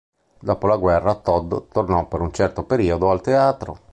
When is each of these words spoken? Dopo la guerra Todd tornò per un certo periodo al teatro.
Dopo 0.39 0.65
la 0.65 0.77
guerra 0.77 1.13
Todd 1.13 1.55
tornò 1.71 2.07
per 2.07 2.21
un 2.21 2.31
certo 2.31 2.63
periodo 2.63 3.11
al 3.11 3.21
teatro. 3.21 3.77